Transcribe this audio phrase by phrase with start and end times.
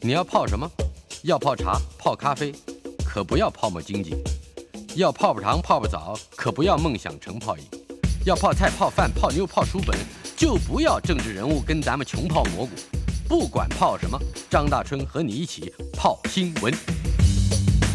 [0.00, 0.70] 你要泡什么？
[1.24, 2.54] 要泡茶、泡咖啡，
[3.04, 4.12] 可不要泡沫经济；
[4.94, 7.64] 要泡泡糖、泡泡澡，可不要梦想成泡影；
[8.24, 9.98] 要泡菜、泡饭、泡妞、泡书本，
[10.36, 12.70] 就不要政治人物跟咱们穷泡蘑菇。
[13.28, 14.16] 不管泡什么，
[14.48, 16.72] 张大春和你一起泡新闻。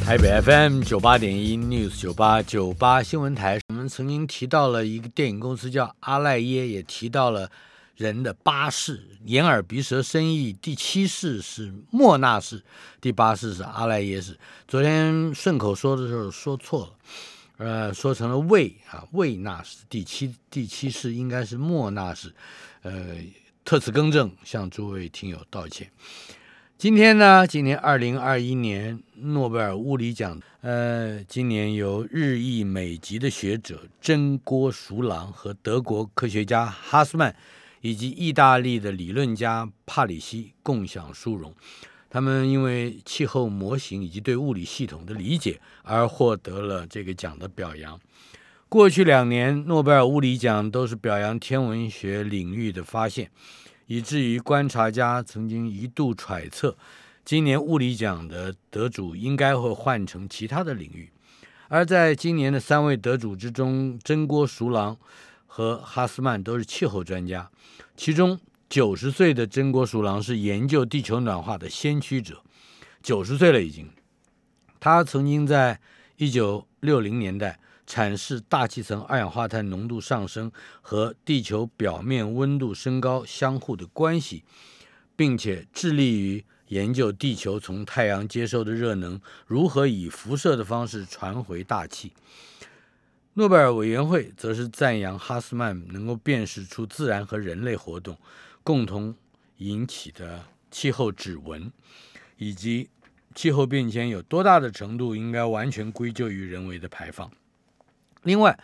[0.06, 7.50] 台北 FM 九八点一 News 九八九八新闻台，我们曾经提到了一个电影公司叫阿赖耶，也提到了
[7.96, 12.64] 人的八世，眼耳鼻舌身意，第七世是莫那氏，
[13.00, 14.38] 第八世是阿赖耶氏。
[14.68, 16.94] 昨天顺口说的时候说错了，
[17.58, 22.34] 呃，说成了魏啊，魏那氏，第七第七世应该是莫那氏，
[22.82, 23.18] 呃，
[23.64, 25.90] 特此更正，向诸位听友道歉。
[26.76, 27.48] 今天呢？
[27.48, 37.34] 今年二零二一年诺贝尔物理奖，呃，今年由日裔美籍的学者真锅熟郎和德国科学家哈斯曼，
[37.84, 41.54] 以及意大利的理论家帕里西共享殊荣。
[42.10, 48.00] 他们因为气候模型以及对物理系统的理解而获得了这个奖的表扬。
[48.70, 53.30] 过去两年，诺贝尔物理奖都是表扬天文学领域的发现。
[53.88, 56.78] 以至于观察家曾经一度揣测，
[57.26, 61.10] 今年物理奖的得主应该会换成其他的领域。
[61.68, 64.98] 而在今年的三位得主之中，真锅熟狼
[65.56, 67.52] 和哈斯曼都是气候专家，
[67.96, 72.42] 其中九十岁的真锅熟郎是研究地球暖化的先驱者，
[73.04, 73.88] 九十岁了已经。
[74.80, 75.80] 他曾经在
[76.18, 77.60] 一九六零年代。
[77.86, 80.50] 阐释大气层二氧化碳浓度上升
[80.82, 84.46] 和地球表面温度升高相互的关系，
[85.18, 92.14] 并且致力于研究地球从太阳接收的热能如何以辐射的方式传回大气。
[93.36, 98.16] 诺贝尔委员会则是赞扬哈斯曼能够辨识出自然和人类活动
[98.62, 99.16] 共同
[99.58, 101.72] 引起的气候指纹，
[102.38, 102.90] 以及
[103.34, 107.32] 气候变迁有多大的程度应该完全归咎于人为的排放。
[108.22, 108.60] 另外，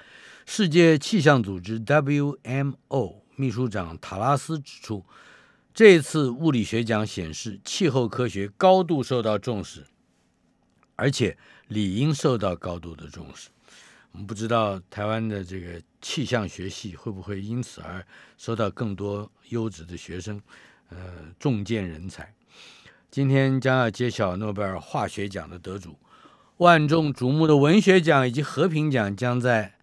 [0.45, 5.03] 世界气象组织 WMO 秘书长塔拉斯指出，
[5.73, 9.87] 这次物理学奖显示，气候科学高度受到重视，
[10.95, 11.37] 而且
[11.67, 13.49] 理应受到高度的重视。
[14.11, 18.05] 我们不知道台湾的这个气象学系会不会因此而
[18.37, 20.41] 收到更多优质的学生，
[20.89, 20.97] 呃，
[21.39, 22.33] 重建人才。
[23.11, 25.97] 今天将要揭晓诺贝尔化学奖的得主。
[26.57, 29.75] 万众瞩目的文学奖以及和平奖将在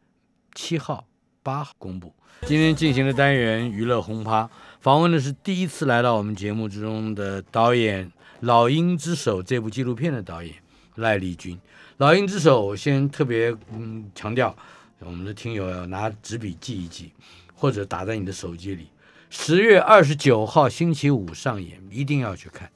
[0.54, 1.06] 七号、
[1.42, 2.14] 八号公布。
[2.42, 4.50] 今天进行的单元娱乐轰趴，
[4.80, 8.08] 访问的是第一次来到我们节目之中的导演
[8.40, 10.54] 《老鹰之手》这部纪录片的导演
[10.96, 11.56] 赖丽君。
[11.96, 14.54] 《老鹰之手》，我先特别嗯强调，
[14.98, 17.12] 我们的听友要拿纸笔记一记，
[17.54, 18.88] 或者打在你的手机里。
[19.30, 22.70] 十月二十九号星期五上演，一定要去看。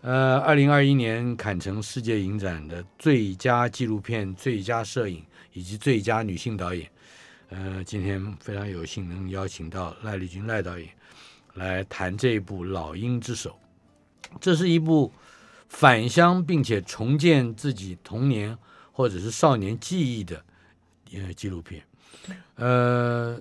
[0.00, 6.88] 呃，二零二一年坎城世界影展的最佳纪录片、最佳摄影以及最佳女性导演，
[7.50, 10.88] 呃，今天非常有幸能邀请到赖丽君赖导演
[11.54, 13.58] 来谈这一部《老鹰之手》。
[14.40, 15.12] 这是一部
[15.68, 18.56] 返乡并且重建自己童年
[18.92, 20.44] 或者是少年记忆的
[21.14, 21.82] 呃纪录片。
[22.56, 23.40] 呃，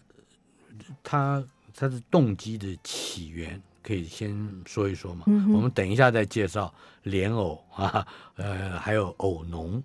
[1.04, 1.44] 他
[1.74, 3.62] 他的动机的起源。
[3.84, 6.74] 可以先说一说嘛，我们等一下再介绍
[7.04, 8.06] 莲藕啊，
[8.36, 9.82] 呃，还有藕农，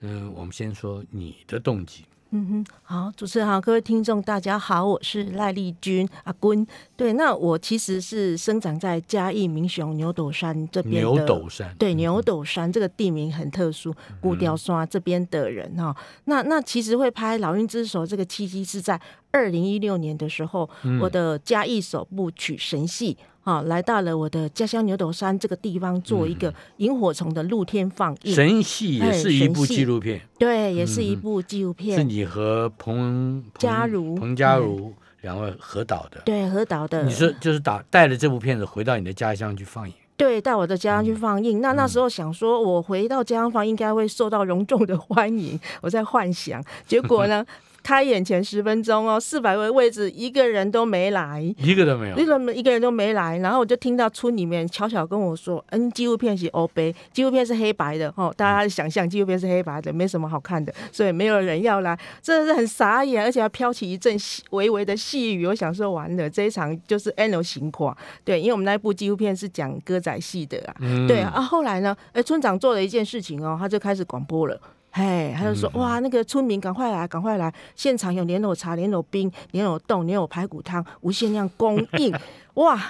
[0.00, 2.04] 嗯，我们先说你的动机。
[2.30, 6.66] 嗯哼，好，主持人好，各位听众大家好，我是赖丽君阿君。
[6.96, 15.96] 对，那我其实是生长在嘉义民雄牛斗山这边牛斗山，对，牛斗山这个地名很特殊，古雕山这边的人哈。
[16.24, 19.00] 那那其实会拍《老鹰之手》这个契机是在
[19.30, 20.68] 二零一六年的时候，
[21.00, 23.16] 我的嘉义首部曲神戏。
[23.46, 28.34] 啊，来到了我的家乡牛斗山这个地方，做一个萤火虫的露天放映。
[28.34, 31.96] 神戏也是一部纪录片，对，也是一部纪录片。
[31.96, 37.04] 是你和彭嘉如、彭嘉如两位合导的，对，合导的。
[37.04, 39.94] 你是就是打带着这部片子回到你的家乡去放映？
[40.16, 41.60] 对，到我的家乡去放映。
[41.60, 46.60] 那那时候想说，我回到家乡放应该会受到隆重的欢迎，我在幻想。
[46.84, 47.46] 结果呢？
[47.86, 53.38] 开演前十分钟哦，四百位位置一个人都没来，一个都没有，一个一个人都没来。
[53.38, 64.18] 然后我就听到村里面悄悄跟我说：“嗯，纪录片是欧杯，纪录片是黑白的哦。”大家想象纪录片是黑白的，没什么好看的，所以没有人要来，真的是很傻眼，而且还飘起一阵
[64.50, 65.46] 微微的细雨。
[65.46, 67.96] 我想说完了，这一场就是 N 情况。
[68.24, 70.74] 对，因为我们那一部纪录片是讲歌仔戏的啊。
[71.06, 74.60] 对啊，后来呢，哎，村长做了一件事情哦，他就开始广播了。
[74.96, 77.52] 哎，他就说哇，那个村民赶快来，赶快来！
[77.74, 82.14] 现场有莲藕茶、莲藕冰、莲藕冻、莲藕排骨汤，无限量供应。
[82.54, 82.82] 哇，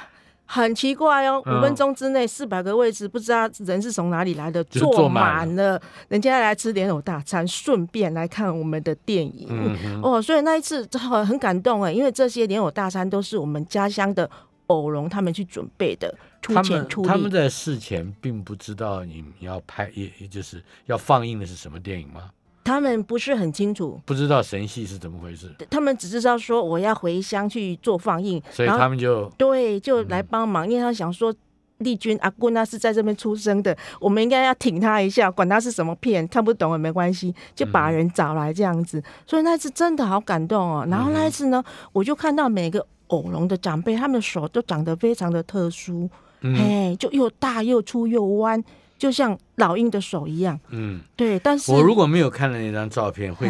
[0.45, 9.49] 很奇怪哦，嗯五分钟之内四百个位置，不知道人是从哪里来的，就坐坐满满了，人家来吃莲藕大餐，顺便来看我们的电影。
[9.51, 14.31] 嗯，哦，所以那一次很很感动哎，因为这些莲藕大餐都是我们家乡的
[14.69, 16.15] 藕农他们去准备的，
[16.47, 17.09] 出他们钱出力。
[17.09, 22.31] 他们在事前并不知道你你要拍，也也就是要放映的是什么电影吗？
[22.63, 31.35] 他们不是很清楚，不知道神戏是怎么回事，他们只知道说我要回乡去做放映，所以他们就对，就嗯来帮忙，因为他想说。
[31.81, 39.03] 丽君阿姑那是在这边出生的，我们应该要挺他一下，管他是什么片，看不懂也没关系，就把嗯人找来这样子。
[39.27, 40.87] 所以那次真的好感动哦。
[40.89, 41.63] 然后那一次呢，
[41.93, 46.09] 我就看到每个偶龙的长辈，他们的手都长得非常的特殊，
[46.41, 46.57] 嗯。
[46.57, 48.63] 哎，就又大又粗又弯，
[48.99, 50.59] 就像老鹰的手一样。
[50.69, 53.49] 嗯，对，但是我如果没有看到那张照片，会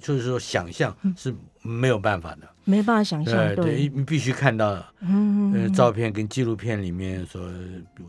[0.00, 7.48] 就是说想象是没有办法的，没办法想象，对对，你必须看到嗯，呃照片跟纪录片里面所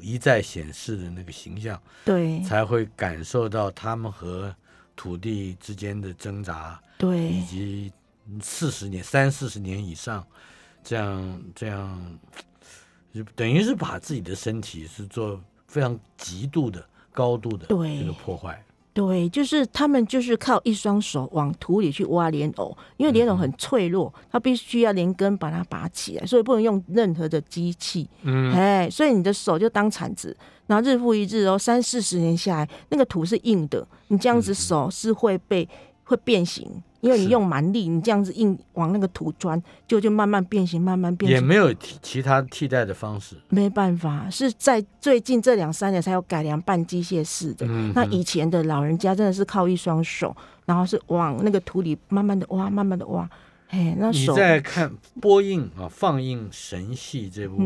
[0.02, 2.42] 一再显示的那个形象，对。
[2.42, 4.54] 才会感受到他们和
[4.96, 7.28] 土地之间的挣扎，对。
[7.28, 7.92] 以及
[8.42, 10.26] 四十年、三四十年以上，
[10.84, 12.44] 这样这样，就
[13.36, 18.62] 等于是把自己的身体是做非常极度的、高度的对这个破坏。
[18.94, 28.08] 对，就是他们就是靠一双手往土里去挖莲藕，因为莲藕很脆弱，它必须要连根把它拔起来，所以不能用任何的机器。
[28.22, 30.34] 嗯，哎，所以你的手就当铲子，
[30.68, 35.68] 然后日复一日哦，三四十年下来，那个土是硬的，你这样子手是会被
[36.06, 36.66] 会变形，
[37.06, 41.40] 因为你用蛮力，你这样子硬往那个土钻，就就慢慢变形，慢慢变形。
[41.40, 43.36] 也没有替其他替代的方式。
[43.50, 47.68] 没办法，是在最近这两三年才有改良半机械式的。
[47.70, 50.36] 嗯那以前的老人家真的是靠一双手，
[50.66, 53.30] 然后是往那个土里慢慢的挖，慢慢的挖。
[53.70, 54.92] 哎，那你手在看
[55.22, 57.58] 播映啊放映《神戏》这部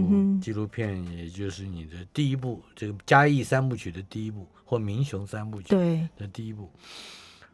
[0.41, 6.69] 纪录片，也就是你的第一部这个嘉义三部曲的第一部，或民雄三部曲对的第一部。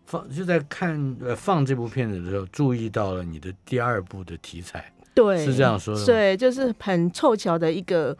[0.05, 8.15] 放就在看呃放这部片子的时候，注意到了你的第二部的题材，对，是这样说的对，就是很凑巧的一个，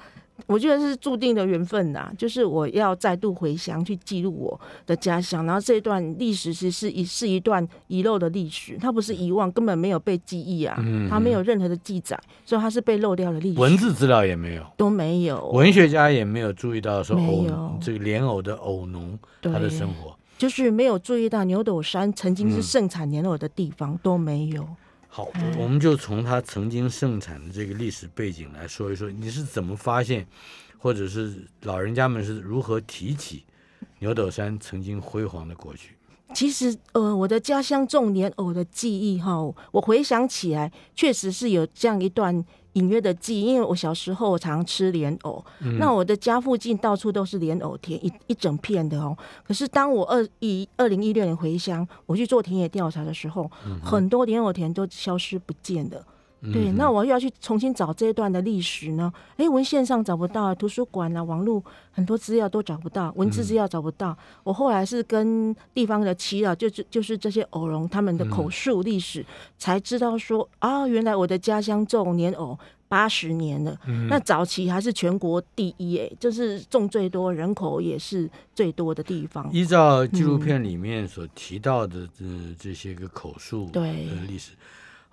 [0.47, 2.11] 我觉得是注定的缘分呐。
[2.17, 15.49] 就是我要再度回乡去记录我的家乡，然后这一段历史其实是一是一段遗漏的历史，它不是遗忘，根本没有被记忆啊，嗯它没有任何的记载，所以它是被漏掉的历史，文字资料也没有，都没有。
[15.49, 20.14] 文学家也没有注意到说偶这个莲藕的藕农他的生活。
[20.37, 24.67] 就是没有注意到牛斗山曾经是嗯盛产莲藕的地方，都没有。
[25.07, 30.27] 好，嗯我们就从它曾经盛产的这个历史背景来说一说，你是怎么发现，
[30.77, 33.45] 或者是老人家们是如何提起
[33.99, 35.94] 牛斗山曾经辉煌的过去？
[36.33, 39.39] 其实，呃，我的家乡种莲藕的记忆哈，
[39.71, 42.43] 我回想起来，确实是有这样一段
[42.73, 43.45] 隐约的记忆。
[43.45, 49.15] 因为我小时候常吃莲藕，嗯那我的家附近到处都是莲藕田，一一整片的哦。
[49.47, 53.49] 可是当我二一二零一六年回乡，我去做田野调查的时候，
[53.81, 56.05] 很多莲藕田都消失不见了。
[56.51, 59.11] 对，嗯那我又要去重新找这一段的历史呢？
[59.37, 64.17] 哎，文献上找不到，图书馆啊、网络很多资料都找不到，文字资料找不到。
[64.43, 69.25] 我后来是跟地方的祈祷，就是就是这些偶龙他们的口述历史，
[69.57, 72.57] 才知道说啊，原来我的家乡种莲藕
[72.87, 73.77] 八十年了。
[74.09, 79.49] 那早期还是全国第一，哎，就是种最多，人口也是最多的地方。
[79.51, 82.25] 依照纪录片里面所提到的这
[82.59, 84.51] 这些个口述的对历史，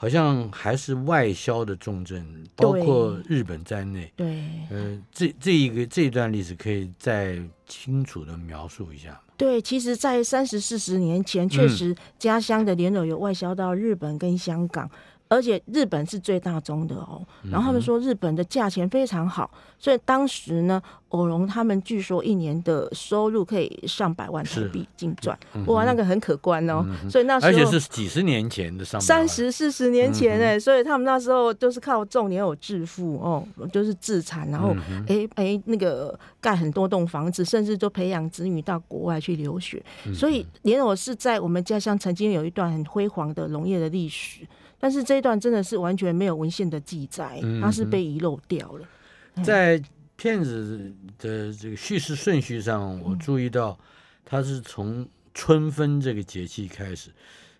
[0.02, 4.12] 好像还是外销的重镇，包括日本在内。
[4.16, 4.42] 对。
[4.68, 9.18] 呃，这这一个这一段历史可以再清楚的描述一下吗？
[9.36, 14.90] 对，其实，在三十四十年前，确嗯实家乡的莲藕有外销到日本跟香港，
[15.32, 17.24] 而且日本是最大宗的哦。
[17.50, 26.84] 然后他们说日本的价钱非常好，所以当时呢，偶龙他们据说一年的收入可以上百万台币净赚，哇，那个很可观哦。
[27.10, 34.74] 所以那时候而且候是几十年前的上三十四十年前哎、所以他们那时候都是靠种莲藕致富哦，就是自产，然后
[35.08, 39.82] 哎哎、那个盖很多栋房子，甚至都培养子女到国外去留学。
[40.14, 44.40] 所以莲藕是在我们家乡曾经有一段很辉煌的农业的历史，
[44.82, 49.44] 但是这一段真的是完全没有文献的记载，它是被遗漏掉了。
[49.44, 49.80] 在
[50.16, 53.78] 片子的这个叙事顺序上，我注意到
[54.24, 57.10] 它是从春分这个节气开始。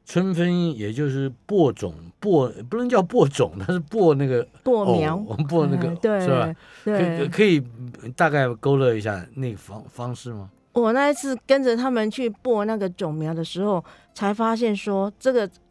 [0.05, 6.57] 春分也就是播种，播不能叫播种，它是播那个播苗藕播那个嗯对是吧？
[6.85, 7.63] 可对，可以
[8.17, 10.51] 大概勾勒一下那个方方式吗？
[10.73, 15.62] 我那一次跟着他们去播那个种苗的时候，才发现说这个一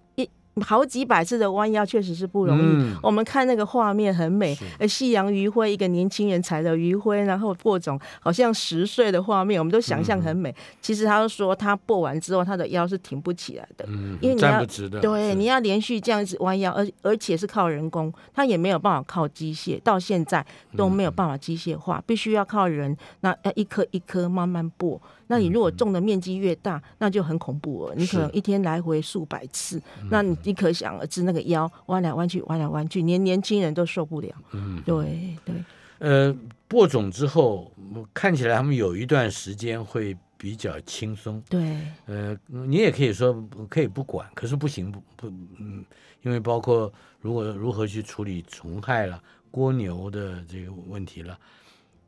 [0.60, 2.62] 好几百次的弯腰，确实是不容易。
[2.62, 10.54] 嗯我们看那个画面很美是，呃，夕阳余晖，一个年轻人踩着余晖，然后播种，好像十岁的画面，我们都想象很美。
[10.82, 13.86] 其实他说他播完之后，他的腰是挺不起来的。
[13.88, 14.66] 嗯因为你要
[15.00, 25.00] 对，你要连续这样子弯腰，而而且是靠人工，他也没有办法靠机械，到现在都没有办法机械化，必须要靠人，那要一颗一颗慢慢剥。
[25.32, 34.28] 那你如果种的面积越大，那就很恐怖了，你可能一天来回数百次，那你你可想而知，那个腰弯来弯去，弯来弯去，连年轻人都受不了。
[34.52, 35.56] 嗯，对对，
[36.00, 36.36] 呃，
[36.68, 41.42] 播种之后，我看起来他们有一段时间会比较轻松。
[41.50, 45.86] 对，呃，你也可以说可以不管，可是不行不不嗯，
[46.24, 51.40] 因为包括如果如何去处理虫害了、蜗牛的这个问题了，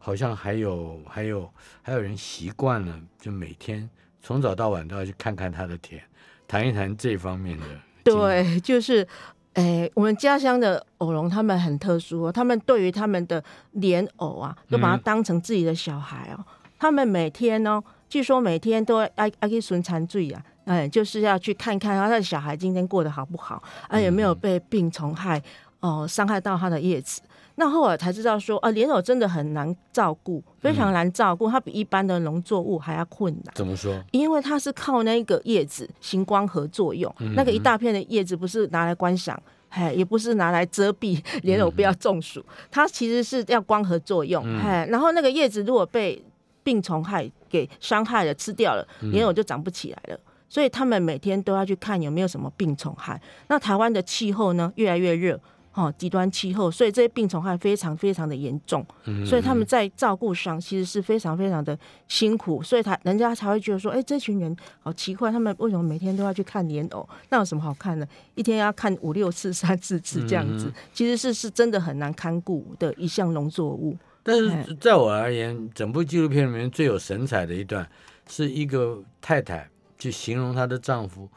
[0.06, 1.50] 好像还有还有
[1.82, 3.90] 还有人习惯了，就每天
[4.22, 6.04] 从早到晚都要去看看他的田，
[6.46, 7.66] 谈一谈这方面的。
[8.04, 9.08] 对，就是，
[9.54, 13.42] 哎、我们家乡的偶龙他们很特殊哦，他们对于他们的
[13.72, 16.46] 莲藕啊，都把它当成自己的小孩哦。
[16.78, 25.42] 他们每天哦，据说每天都要要去巡残罪啊，哎，就是要去看看他的小孩今天过得好不好，啊，有没有被病虫害
[25.80, 27.22] 哦伤害到他的叶子。
[27.56, 33.54] 那后来才知道说，啊，莲藕真的很难照顾，非常难照顾，它比一般的农作物还要困难。
[33.56, 34.04] 怎么说？
[34.12, 39.42] 因为它是靠那个叶子行光合作用，那个一大片的叶子不是拿来观赏。
[39.70, 44.44] 哎，也不是拿来遮蔽 莲藕不要中暑，它其实是要光合作用。
[44.60, 46.24] 哎，然后那个叶子如果被
[46.62, 50.20] 病虫害给伤害了、吃掉了，莲藕就长不起来了。
[50.48, 53.20] 所以他们每天都要去看有没有什么病虫害。
[53.48, 55.40] 那台湾的气候呢，越来越热，
[55.74, 58.86] 哦，极端气候，所以这些病虫害非常非常的严重。
[59.26, 61.78] 所以他们在照顾上其实是非常非常的
[62.08, 67.08] 辛苦，所以他人家才会觉得说，哎、这群人好奇怪，他们为什么每天都要去看莲藕？
[67.30, 68.08] 那有什么好看的？
[68.36, 73.98] 一天要看五六次、三四次这样子，其实是是真的很难看顾的一项农作物。
[74.22, 77.90] 但哎是在我而言，整部纪录片里面最有神采的一段，
[78.30, 81.28] 是一个太太去形容她的丈夫，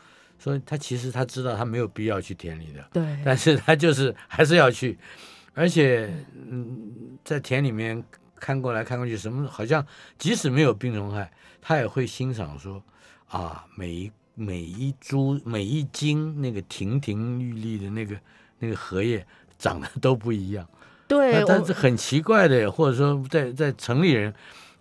[0.46, 4.96] 说他其实他知道他没有必要去田里的，对， 但是他就是还是要去，
[5.54, 6.08] 而且
[6.48, 8.00] 嗯，在田里面
[8.36, 9.84] 看过来看过去，什么好像
[10.16, 11.28] 即使没有病虫害，
[11.60, 12.80] 他也会欣赏说
[13.28, 18.16] 啊，每一每一株每一茎那个亭亭玉立的那个
[18.60, 19.26] 那个荷叶
[19.58, 20.64] 长得都不一样。
[21.08, 24.32] 对，但是很奇怪的，或者说在在城里人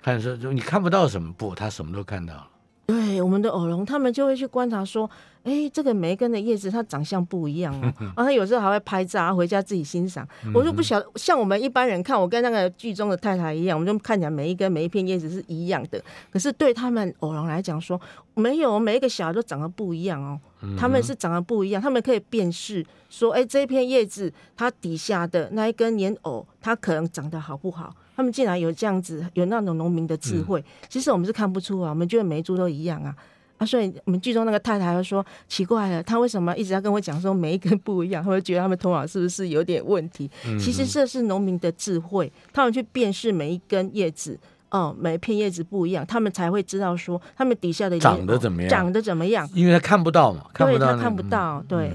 [0.02, 2.48] 看说，就你看不到什么，不，他什么都看到了。
[2.86, 5.10] 对我们的偶龙，他们就会去观察说，
[5.44, 10.28] 哎，这个每一根的叶子它长相不一样哦， 然后他有时候还会拍照，回家自己欣赏。
[10.54, 16.00] 我就不晓得，像我们一般人看，我跟那个剧中的太太一样，我们就看起来每一根每一片叶子是一样的，
[16.32, 18.00] 可是对他们偶龙来讲说，
[18.36, 20.40] 没有，每一个小孩都长得不一样哦。
[20.78, 27.96] 他们是长得不一样，他们可以辨识说，哎，这一片叶子它底下的那一根莲藕，它可能长得好不好？
[28.16, 30.64] 他们竟然有这样子，有那种农民的智慧。
[30.90, 33.16] 其实我们是看不出啊，我们觉得每一株都一样啊。
[33.58, 38.24] 啊，所以我们剧中那个太太就说奇怪了，她为什么一直要跟我讲说每一根不一样？
[38.24, 40.30] 她会觉得他们头脑是不是有点问题？
[40.60, 44.38] 其实这是农民的智慧，他们去辨识每一根叶子。
[44.72, 49.48] 哦，每一片叶子不一样，他们才会知道说他们底下的长得怎么样长得怎么样。
[49.54, 51.94] 因为他看不到嘛，看不到、看不到，对，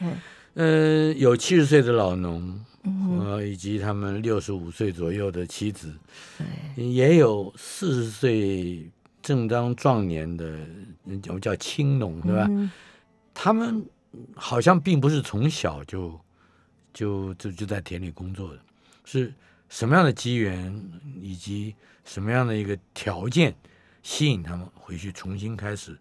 [0.00, 0.18] 嗯
[0.54, 2.58] 呃，有七十岁的老农，
[3.20, 5.92] 呃，以及他们六十五岁左右的妻子，
[6.76, 8.90] 也有四十岁
[9.22, 10.46] 正当壮年的，
[11.04, 12.46] 嗯我们叫青农，对吧？
[12.48, 12.70] 嗯
[13.34, 13.84] 他们
[14.34, 16.18] 好像并不是从小就
[16.94, 18.60] 就就就在田里工作的，
[19.04, 19.32] 是
[19.68, 20.82] 什么样的机缘
[21.20, 21.74] 以及
[22.04, 23.54] 什么样的一个条件
[24.02, 25.98] 吸引他们回去重新开始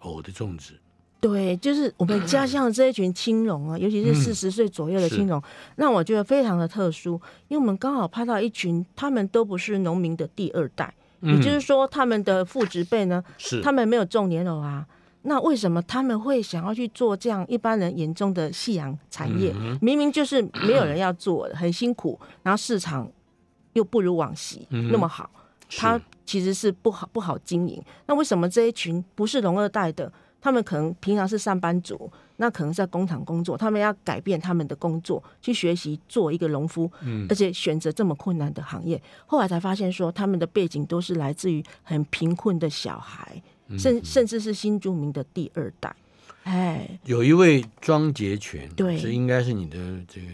[0.00, 0.74] 藕的种植？
[1.22, 5.40] 对，就是我们家乡的这一群青龙啊，尤其是嗯四十岁左右的青龙，
[5.76, 7.12] 让我觉得非常的特殊，
[7.46, 13.22] 因为我们刚好拍到一群，他们都不是农民的第二代，也就是说，他们的父执辈呢，
[13.62, 14.84] 他们没有种莲藕啊。
[15.22, 19.54] 那为什么他们会想要去做这样一般人眼中的夕阳产业？
[19.56, 23.08] 嗯明明就是没有人 要做的，很辛苦，然后市场
[23.74, 25.30] 又不如往昔、嗯那么好，
[25.76, 27.80] 它其实是不好不好经营。
[28.06, 30.12] 那为什么这一群不是农二代的，
[30.42, 39.00] 他们可能平常是上班族，那可能在工厂工作，他们要改变他们的工作，去学习做一个农夫，嗯而且选择这么困难的行业。
[39.24, 45.94] 后来才发现说，他们的背景都是来自于很贫困的小孩，嗯甚甚至是新住民的第二代。
[46.42, 50.26] 哎，有一位庄杰全，对这应该是你的这个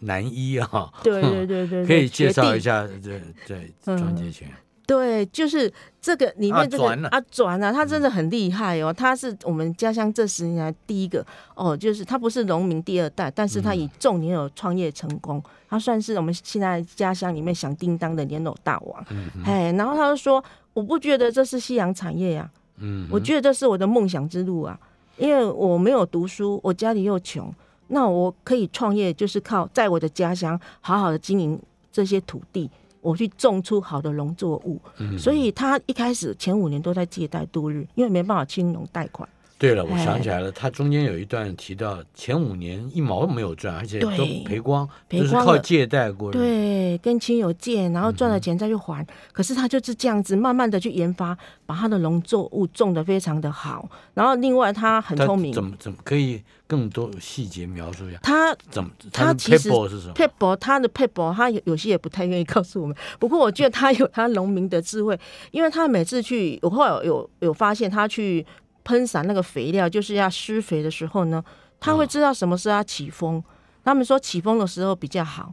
[0.00, 2.86] 男一啊，对对对对， 可以介绍一下。
[2.86, 4.46] 下这这庄杰全。
[4.86, 8.92] 对，就是这个里面这个阿转啊阿转啊，他真的很厉害哦。
[8.92, 11.24] 他是我们家乡这十年来第一个
[11.54, 19.04] 哦，就是他不是农民第二代，但是他以种莲藕创业成功，他算是我们现在家乡里面响叮当的莲藕大王。
[19.44, 24.78] 哎，然后他就说，我不觉得这是夕阳产业呀、嗯，我觉得这是我的梦想之路啊，
[25.16, 27.50] 因为我没有读书，我家里又穷，
[27.88, 31.58] 那我可以创业，就是靠在我的家乡好好的经营
[31.90, 32.70] 这些土地，
[33.04, 34.80] 我去种出好的农作物。
[34.98, 39.28] 嗯所以他一开始前五年都在借贷度日，因为没办法青农贷款。
[39.64, 46.38] 对了，我哎想起来了，他中间有一段提到前五年一毛都没有赚，而且都对赔光，就是靠借贷过日子。
[46.38, 49.06] 对，跟亲友借，然后赚了钱再去还。
[49.32, 53.88] 可是他就是这样子，慢慢的去研发，把他的农作物种的非常的好。
[54.12, 58.18] 然后另外他很聪明，怎么怎么可以更多细节描述一下？
[58.22, 60.12] 他怎么他其实 paper 是什么？
[60.12, 62.94] 佩博他的佩博，他有有些也不太愿意告诉我们。
[63.18, 65.18] 不过我觉得他有他农民的智慧，
[65.52, 68.44] 因为他每次去，我后来有有有发现，他去
[68.84, 71.42] 喷洒那个肥料，就是要施肥的时候呢，
[71.80, 73.42] 他会知道什么时候要起风。
[73.84, 75.52] 他们说起风的时候比较好，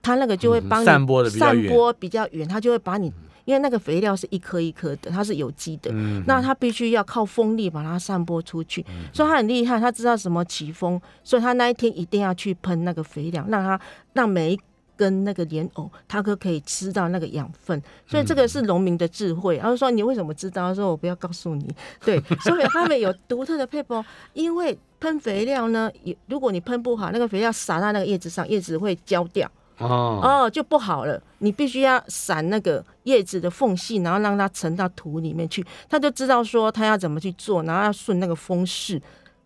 [0.00, 3.12] 他那个就会帮你嗯散播得比较远散播比较远，他就会把你。
[3.46, 13.80] 因为那个肥料是一颗一颗的，它是有机的，嗯那他必须要靠风力把它散播出去，所以他很厉害，他知道什么起风，所以他那一天一定要去喷那个肥料，让它
[14.12, 14.60] 让每一
[15.00, 19.56] 根那个莲藕，它都可以吃到那个养分，所以这个是农民的智慧。
[19.56, 20.68] 然后说你为什么知道？
[20.68, 21.66] 他说我不要告诉你，
[22.04, 24.04] 对， 所以他们有独特的配方，
[24.34, 29.50] 因为喷肥料呢，也如果你喷不好，那个肥料撒在那个叶子上，叶子会焦掉。
[29.78, 31.18] 哦，哦，就不好了。
[31.38, 39.00] 你必须要散那个叶子的缝隙，然后让它沉到土里面去，他就知道说他要怎么去做，然后要顺那个风势。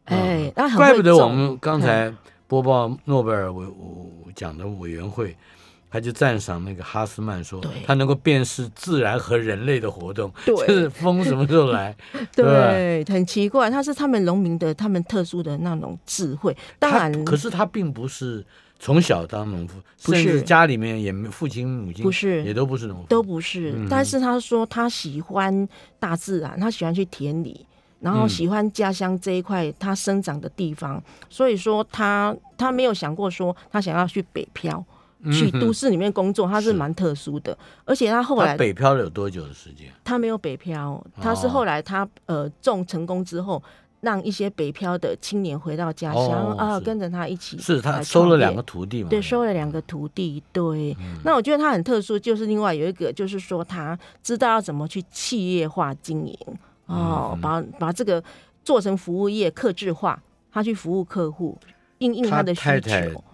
[0.06, 2.12] 哎，然后很会嗯怪不得我们刚才
[2.46, 5.36] 播报诺贝尔委我讲的委员会，
[5.90, 10.54] 他就赞赏那个哈斯曼说，他能够辨识自然和人类的活动，对。
[10.66, 11.96] 就是风什么时候来。
[12.34, 16.56] 对对，很奇怪，他是他们农民的他们特殊的那种智慧。
[16.78, 18.44] 当然，可是他并不是
[18.78, 22.42] 从小当农夫，不甚至是家里面也没父亲母亲不是。
[22.44, 23.86] 也都不是农夫，都不是，嗯。
[23.88, 25.66] 但是他说他喜欢
[25.98, 27.64] 大自然，他喜欢去田里，
[28.04, 34.84] 然后嗯喜欢家乡这一块他生长的地方，所以说他他没有想过说他想要去北漂。
[35.32, 39.90] 去都市里面工作，他是蛮特殊的，而且他后他来北漂了有多久的时间？
[40.04, 43.62] 他没有北漂，他是哦后来他呃种成功之后，
[44.02, 49.08] 让一些北漂的青年回到家乡哦啊，跟着他一起是他收了两个徒弟嘛？
[49.08, 50.42] 对，收了两个徒弟。
[50.52, 56.38] 对，那我觉得他很特殊，就是另外有一个，就是说他知道要怎么去企业化经营
[56.86, 58.22] 哦，把把这个
[58.64, 61.58] 做成服务业，客制化，他去服务客户，
[61.98, 63.24] 应应他的需太太求。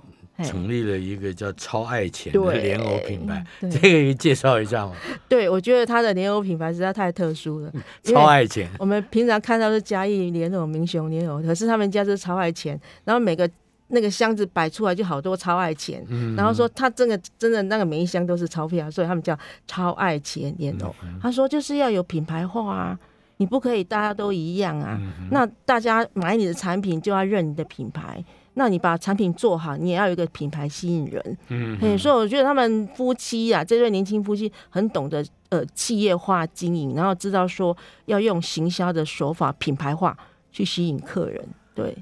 [0.42, 4.94] 成立了一个叫超爱钱的莲藕品牌，这个可以介绍一下吗？
[5.28, 7.70] 对，我觉得他的莲藕品牌实在太特殊了。
[8.04, 13.46] 超爱钱，我们平常看到是嘉义莲藕、明雄莲藕，可是他们家是超爱钱，然后每个
[13.88, 20.94] 那个箱子摆出来就好多超爱钱，嗯然后说他真的真的那个每一箱都是钞票，所以他们叫超爱钱莲藕。
[21.02, 22.98] 嗯他说就是要有品牌化啊，
[23.40, 28.22] 你不可以大家都一样啊，嗯那大家买你的产品就要认你的品牌。
[28.52, 31.98] 那你把产品做好，你也要有一个品牌吸引人。
[31.98, 37.74] 所以我觉得他们夫妻啊，这对年轻夫妻很懂得呃企业化经营，然后知道说
[38.06, 40.14] 要用行销的手法品牌化
[40.52, 41.42] 去吸引客人。
[41.74, 41.96] 对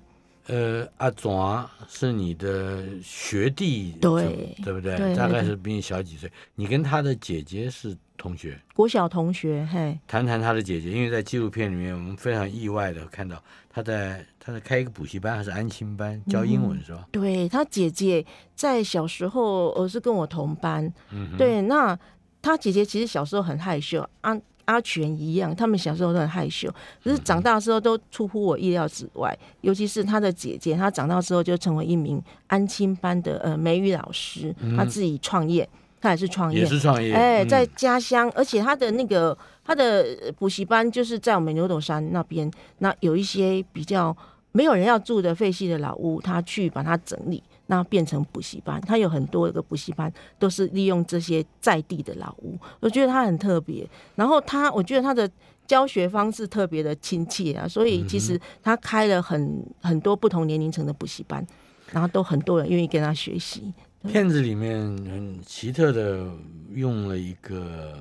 [0.49, 4.97] 呃，阿总是你的学弟，对对不对？
[4.97, 6.31] 对大概是比你小几岁。
[6.55, 17.07] 你跟他的姐姐是同学，国小同学，嘿，谈谈他的姐姐，因为在纪录片里面，我们非常意外的看到他在他在开一个补习班还是安心班教英文、是吧？
[17.13, 21.99] 对他姐姐在小时候，我是跟我同班，嗯，对，那
[22.41, 24.35] 他姐姐其实小时候很害羞，阿
[24.69, 26.71] 阿全一样，他们小时候都很害羞，
[27.03, 29.37] 可是长大之后都出乎我意料之外。
[29.63, 35.67] 尤其是他的姐姐，她长大之后就成为一名安亲班的呃美语老师，她自己创业，
[36.03, 36.61] 她也是创业。
[36.61, 37.49] 也，是创业，哎，嗯。
[37.49, 42.51] 在家乡，而且他的那个他的呃补习班就是在我们牛斗山那边，
[42.81, 44.15] 那有一些比较
[44.53, 48.79] 没有人要住的废弃的老屋，他去把它整理，那变成补习班。
[48.81, 53.89] 他有很多个补习班都是利用这些在地的老屋，我觉得他很特别。
[54.17, 55.31] 然后他，我觉得他的
[55.67, 61.47] 教学方式特别的亲切啊，所以其实他开了很很多不同年龄层的补习班，
[61.93, 63.73] 然后都很多人愿意跟他学习。
[64.07, 66.27] 片子里面很奇特的
[66.71, 67.99] 用了一个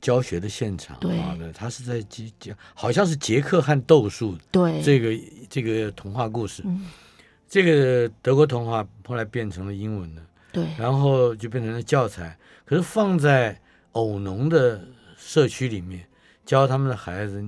[0.00, 1.16] 教学的现场，对
[1.54, 5.16] 他是在杰杰，好像是杰克和豆树对，这个
[5.48, 6.84] 这个童话故事，嗯
[7.52, 12.34] 这个德国童话后来变成了英文的，对然后就变成了教材，
[12.64, 13.60] 可是放在
[13.90, 14.80] 偶农的
[15.18, 16.02] 社区里面
[16.46, 17.46] 教他们的孩子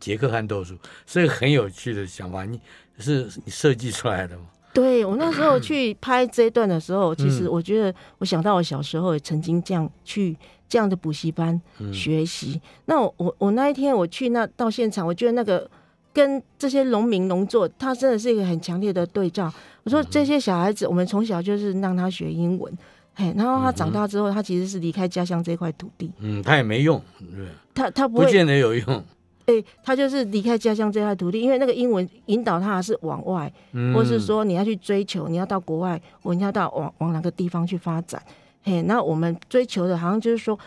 [0.00, 2.44] 捷克汉斗术，是一个很有趣的想法。
[2.44, 2.60] 你
[2.98, 4.46] 是你设计出来的吗？
[4.72, 10.36] 对我那时候去拍这一段的时候，其实嗯我觉得我想到我小时候也曾经这样去
[10.68, 12.60] 这样的补习班嗯学习。
[12.86, 15.70] 那我我我那一天我去那到现场，我觉得那个
[16.14, 19.52] 跟这些农民农作，它真的是一个很强烈的对照。
[19.82, 22.72] 我说这些小孩子，我们从小就是让他学英文，
[23.14, 29.04] 嘿，然后他长大之后，他其实是离开家乡这块土地，嗯，他也没用，对，他他不见得有用。
[29.46, 38.22] 哎、他就是离开家乡这块土地，因为那个英文引导他是往外，嗯或是说你要去追求，你要到国外，我你要到往往哪个地方去发展。
[38.62, 40.58] 嘿，那我们追求的好像就是说，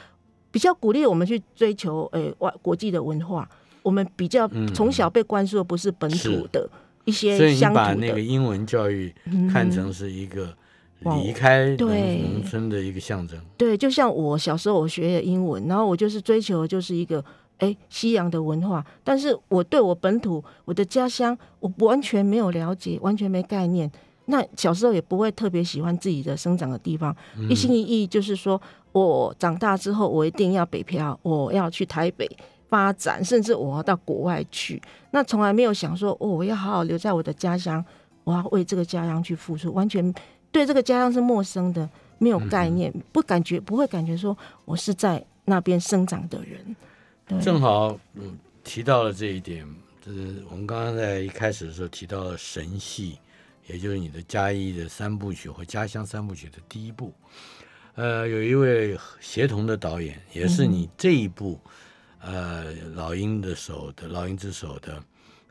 [0.51, 3.49] 比较鼓励我们去追求呃外国际的文化。
[3.87, 4.67] 我们比较嗯。
[4.73, 6.49] 从小被灌输的不是本土是。
[6.51, 6.69] 的
[7.05, 9.47] 一所以你把，那个英文教育嗯。
[9.47, 10.53] 看成是一个
[11.03, 13.39] 往离开农村的一个象征。
[13.55, 17.23] 对，就像我小时候我学的英文，然后我就是追求的就是一个
[17.59, 23.89] 哎西洋的文化，但是我对我本土我的家乡我完全没有了解，完全没概念。
[24.25, 27.15] 那小时候也不会特别喜欢自己的生长的地方，
[27.49, 32.29] 一心一意就是说我长大之后我一定要北漂，我要去台北
[32.69, 34.81] 发展，甚至我要到国外去。
[35.11, 37.83] 那从来没有想说哦，我要好好留在我的家乡，
[38.23, 40.13] 我要为这个家乡去付出，完全
[40.51, 41.89] 对这个家乡是陌生的。
[42.19, 46.75] 没有概念，不感觉不会感觉说我是在那边生长的人，
[47.27, 49.63] 对，正好嗯提到了这一点，
[50.03, 53.19] 就是我们刚刚在一开始的时候提到了神系，
[53.67, 57.13] 也就是你的嘉义的三部曲和家乡三部曲的第一部。
[57.93, 61.59] 呃，有一位协同的导演，也是你这一部、
[62.21, 65.01] 呃老鹰的手的老鹰之手的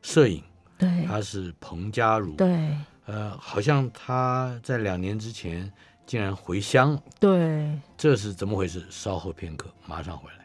[0.02, 0.42] 摄影，
[0.79, 2.35] 对他是彭佳茹。
[2.35, 2.76] 对
[3.07, 5.72] 呃，好像他在两年之前
[6.05, 8.85] 竟然回乡了，对，这是怎么回事？
[8.90, 10.37] 稍后片刻，马上回来。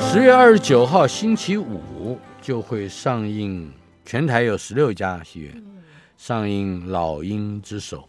[0.00, 3.72] 十月二十九号星期五就会上映，
[4.04, 5.64] 全台有十六家戏院
[6.16, 8.00] 上映《老鹰之手》。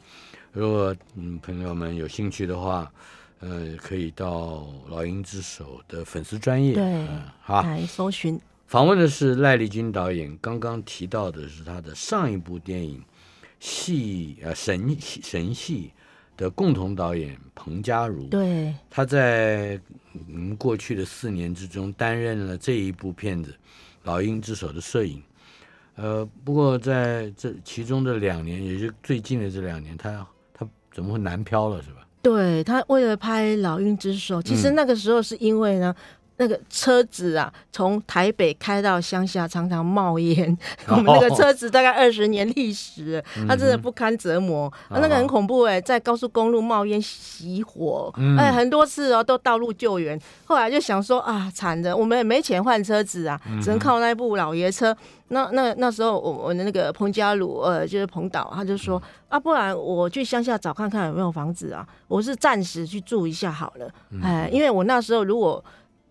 [0.52, 2.92] 如果嗯朋友们有兴趣的话，
[3.40, 7.62] 呃，可以到《老鹰之手》的粉丝专业，对嗯好。
[7.62, 13.00] 来搜寻，访问的是赖丽君导演，刚刚提到的是他的上一部电影
[13.60, 15.92] 《戏》呃神戏神戏
[16.36, 18.26] 的共同导演彭佳如。
[18.28, 19.80] 对他在
[20.30, 23.52] 嗯过去的四年之中担任了这一部片子
[24.02, 25.22] 《老鹰之手》的摄影。
[25.94, 32.07] 呃，不过在这其中的两年，也就最近的这两年，他他怎么会南漂了，是吧？
[32.28, 35.96] 对，他为了拍《老鹰之手》，其实嗯那个时候是因为呢。
[36.38, 40.56] 那个车子啊，从台北开到乡下，常常冒烟。
[40.88, 44.72] 我们那个车子大概二十年历史了，它真的不堪折磨。
[44.88, 50.20] 啊那个很恐怖哎、在高速公路冒烟熄火，嗯哎，很多次哦都道路救援。
[50.46, 54.96] 后来就想说啊，惨的，我们也没钱换车子啊，只能靠那部老爷车。
[55.30, 63.90] 那那那时候我我的那个彭家鲁呃就是彭导，他就说啊，不然我去乡下找看看有没有房子啊，我是暂时去住一下好了。
[64.24, 65.64] 哎，因为我那时候如果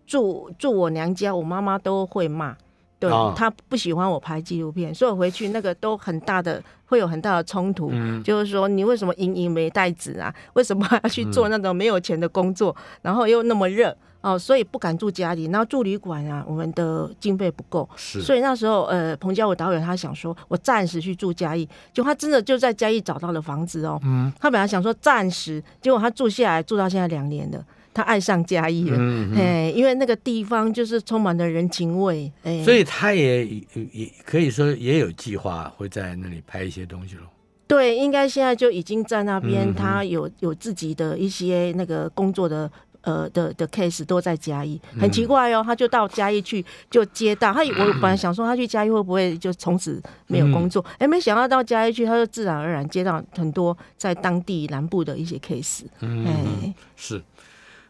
[0.07, 2.55] 住住我娘家，我妈妈都会骂。
[2.99, 8.23] 对哦她不喜欢我拍纪录片，所以我回去那个都很大的会有很大的冲突，嗯。
[8.23, 10.33] 就是说你为什么隐隐没带纸啊？
[10.53, 13.95] 为什么要去做那种没有钱的工作，然后又那么热？
[14.21, 24.33] 哦，所以不敢住家里，然后住旅馆啊，我们的经费不够，所以那时候呃，彭佳伟导演他想说，我暂时去住嘉义，就他真的就在嘉义找到了房子哦，嗯。
[24.39, 27.63] 他本来想说暂时，结果他住下来住到现在两年了，
[27.97, 28.97] 他爱上嘉义了。
[29.35, 33.43] 哎，因为那个地方就是充满了人情味，哎，所以他也
[33.91, 37.21] 也可以说也有计划会在那里拍一些东西了。
[37.67, 42.69] 对，应该现在就已经在那边，嗯他有有自己的一些那个工作的。
[43.01, 57.23] 呃的的 case 都在嘉义，很奇怪哦，他就到嘉义去就接到他，我本来 想说他去嘉义会不会就从此没有工作，哎、没想到到嘉义去，他就自然而然接到很多在当地南部的一些 case，嗯哎，是，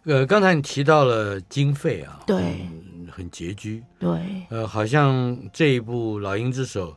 [0.08, 4.10] 呃，刚才你提到了经费啊，对嗯很拮据，对
[4.50, 6.94] 呃，好像这一部《老鹰之手》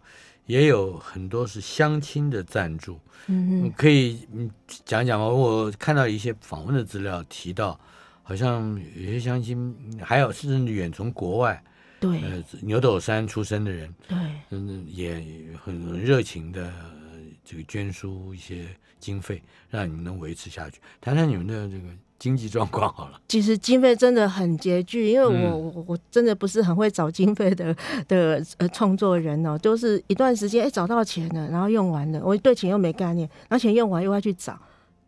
[0.46, 4.48] 也有很多是乡亲的赞助，嗯嗯可以嗯
[4.84, 5.26] 讲讲吗？
[5.26, 7.78] 我看到一些访问的资料提到，
[8.22, 11.60] 好像有些乡亲，还有甚至远从国外，
[11.98, 14.16] 对呃，牛斗山出身的人，对，
[14.50, 15.14] 嗯，也
[15.60, 16.72] 很很热情的
[17.44, 18.68] 这个捐输一些
[19.00, 20.80] 经费，让你们能维持下去。
[21.00, 21.88] 谈谈你们的这个
[22.20, 23.20] 经济状况好了。
[23.26, 27.74] 其实经费真的很拮据，因为我、嗯我我真的不是很会找经费的
[28.06, 34.56] 的呃创作人哦，都是一段时间哎找到钱了，然后用完了，我对钱又没概念，然后钱用完又要去找。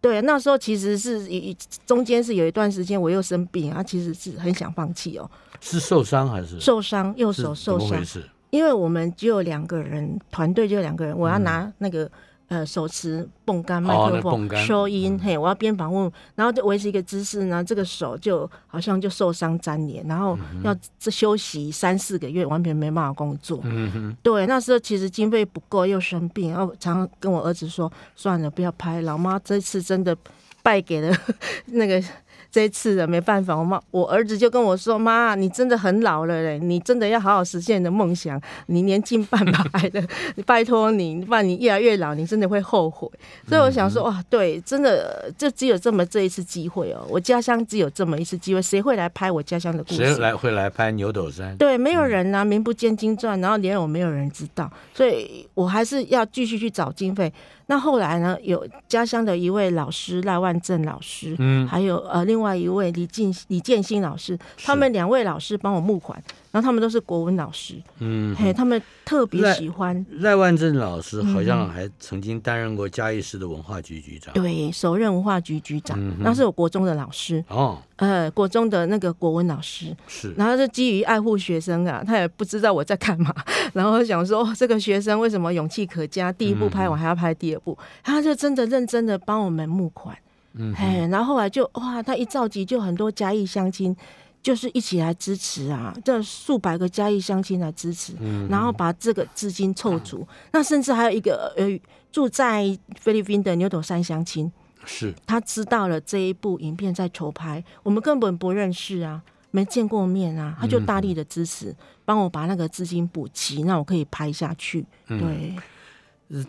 [0.01, 8.29] 对，那时候其实是一中间是有一段时间我又生病啊，其实是很想放弃哦，是受伤还是受伤，右手受伤怎么回，事？
[8.51, 12.11] 因为我们只有两个人，团队只有两个人，我要拿那个。
[12.53, 23.59] 呃，手持泵杆麦克风收音，嘿，我要边访问，然后就维持一个姿势呢，这个手就好像就受伤粘连，然后要这休息三四个月，完全没办法工作。
[23.63, 30.15] 嗯哼，对，那时候其实经费不够，又生病，然后常常跟我儿子说，算了，不要拍，老妈这次真的
[30.63, 31.17] 败给了
[31.73, 32.05] 那个
[32.53, 43.09] 这一次的，没办法，我妈我儿子就跟我说，妈，你真的很老了嘞，你真的要好好实现你的梦想，你年近半百了，你 拜托你，不然你越来越老，你真的会后悔。
[43.49, 49.97] 所以我想说，哇，对，真的就只有这么这一次机会哦，我家乡只有这么一次机会，谁会来拍我家乡的故事？
[49.97, 51.57] 谁来会来拍牛斗山？
[51.57, 57.33] 对，没有人啊、名不见经传，然后连我没有人知道，所以我还是要继续去找经费。
[57.73, 74.35] 那后来呢，有家乡的一位老师赖万正老师，嗯，还有呃另外一位李进李建新老师，他们两位老师帮我募款，然后他们都是国文老师，嗯，嘿，他们特别喜欢赖万正老师好嗯像还曾经担任过嘉义市的文化局局长。
[74.35, 83.35] 对首任文化局局长，嗯那是我国中的老师，哦，呃，国中的那个国文老师，是，然后就基于爱护学生啊，他也不知道我在干嘛，
[83.73, 90.15] 然后想说、哦、这个学生为什么勇气可嘉，第一部拍完还要拍第二部，他就真的认真的帮我们募款，
[90.53, 93.97] 嗯哼，哎，然后后来就哇，他一召集就很多嘉义乡亲。
[94.43, 98.49] 就是一起来支持啊，这数百个嘉义乡亲来支持，嗯。
[98.49, 100.27] 然后把这个资金凑足。
[100.51, 101.79] 那甚至还有一个呃
[102.11, 104.51] 住在菲律宾的牛斗山乡亲，
[104.85, 111.75] 是，他知道了这一部影片在筹拍，我们根本不认识啊，没见过面啊，他就大力的支持，
[112.05, 114.85] 帮我把那个资金补齐，那我可以拍下去。
[115.07, 115.55] 对，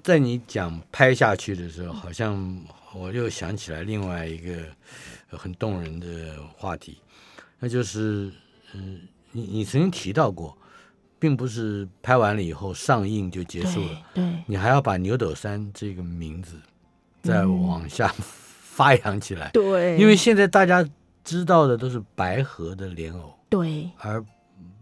[0.02, 2.60] 在你讲拍下去的时候，好像
[2.96, 4.64] 我又想起来另外一个
[5.30, 6.98] 呃很动人的话题，
[7.64, 8.30] 那就是，
[8.74, 9.00] 嗯、
[9.32, 10.58] 你你曾经提到过，
[11.18, 14.44] 并不是拍完了以后上映就结束了，对对。
[14.48, 16.58] 你还要把牛斗山这个名字
[17.22, 20.86] 再往下发 扬起来，对，因为现在大家
[21.24, 23.90] 知道的都是白河的莲藕，对。
[24.00, 24.22] 而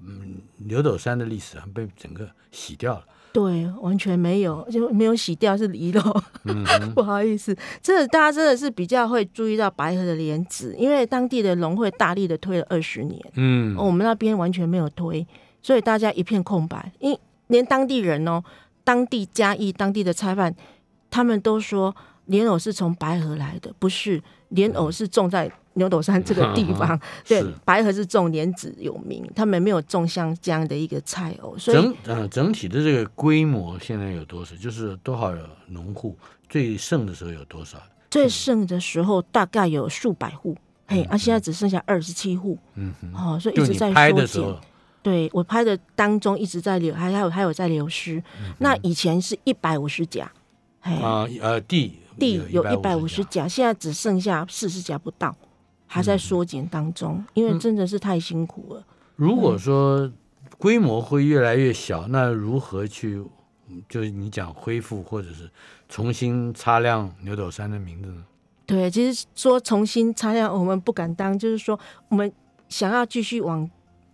[0.04, 3.06] 嗯牛斗山的历史啊被整个洗掉了。
[3.34, 6.02] 对完全没有，就没有洗掉是遗漏，
[6.44, 13.20] 嗯， 不好意思，这大家真的是比较会注意到白河的莲子，因为当地的农会大力的推了二十年。
[13.36, 15.26] 嗯哦，我们那边完全没有推，
[15.62, 17.18] 所以大家一片空白，因
[17.48, 18.44] 连当地人哦，
[18.84, 20.54] 当地嘉义当地的菜贩，
[21.10, 34.56] 他们都说莲藕是从白河来的，不是莲藕是种在牛斗山这个地方， 对，白河是种莲子有名，他们没有种像这样的一个菜哦，所以整呃整体的这个规模现在有多少？
[34.56, 35.34] 就是多少
[35.68, 36.18] 农户？
[36.50, 37.78] 最盛的时候有多少？
[38.10, 40.58] 最盛的时候大概有数百户，
[40.88, 44.60] 嘿，啊，现在只剩下二十七户，嗯哼，哦，所以一直在缩减拍的时候。，
[45.02, 48.22] 对我拍的当中一直在流，还还有还有在流失。
[48.60, 50.30] 那以前是一百五十甲，
[50.82, 55.34] 嘿，啊呃地地有一百五十甲，现在只剩下四十甲不到，
[55.94, 58.84] 还在缩减当中，因为真的是太辛苦了。
[59.16, 60.10] 如果说
[60.58, 63.16] 规模会越来越小，那如何去？
[63.74, 65.50] 嗯就是你讲恢复或者是
[65.88, 68.22] 重新擦亮牛斗山的名字呢？
[68.66, 72.30] 对，其实说重新擦亮，我们不敢当，就是说我们
[72.68, 73.70] 想要继续往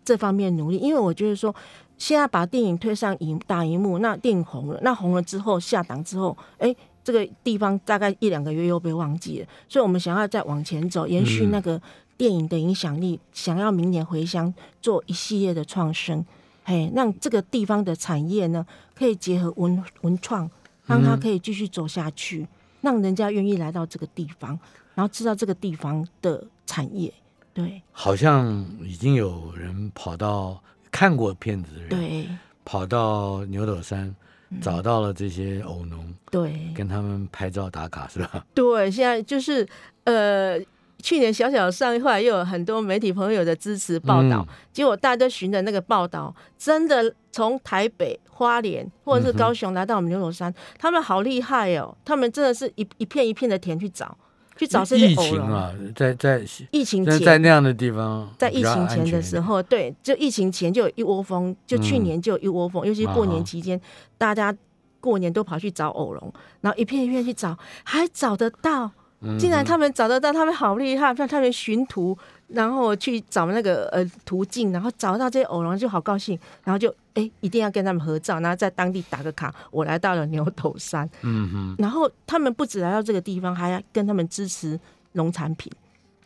[0.06, 1.56] 这方面努力，因为我觉得说
[1.98, 6.76] 现在把电影推上荧大荧幕，那电影红了，那红了之后下档之后，哎，
[7.08, 11.52] 这个地方大概一两个月又被忘记了，所以我们想要再往前走，延续嗯。
[11.52, 11.82] 那个
[12.18, 16.26] 电影的影响力，想要明年回乡做一系列的创生，
[16.66, 20.52] 嘿，让这个地方的产业呢可以结合文文创，
[20.86, 22.46] 让它可以继续走下去，
[22.82, 24.60] 让人家愿意来到这个地方，
[24.94, 27.14] 然后知道这个地方的产业，
[27.54, 27.82] 对。
[27.94, 32.28] 好像已经有人跑到看过片子的人，对。
[32.66, 34.16] 跑到牛斗山嗯
[34.62, 38.46] 找到了这些偶农，对跟他们拍照打卡，是吧？
[38.54, 39.68] 对，现在就是
[40.06, 40.60] 呃。
[41.00, 51.96] 去年小小上映，后来又有很多媒体朋友的支持报道，嗯结果大家都循着那个报道，真的从台北、花莲或者是高雄来到我们牛头山，他们好厉害哦！
[52.04, 54.18] 他们真的是一一片一片的田去找，
[54.58, 55.32] 去找这些疫偶龙。
[55.32, 56.42] 情啊，在在
[56.72, 57.20] 疫情前。
[57.20, 62.04] 在，那样的地方，在疫情前的时候，对，就疫情前就有一窝蜂，就去嗯。
[62.04, 63.80] 年就有一窝蜂，尤其过年期间，
[64.18, 64.56] 大家
[65.00, 68.92] 过年都跑去找偶龙，然后一片一片去找，还找得到。
[69.40, 72.16] 竟然他们找得到，他们好厉害，像他们寻图，
[72.48, 81.10] 然后去找那个呃途径，然后找到这些偶龙就好高兴，然后就哎一定要跟他们合照，然后在当地打个卡，我来到了牛头山。
[81.24, 84.80] 嗯哼，然后他们不止来到这个地方，还要跟他们支持
[85.12, 85.72] 农产品，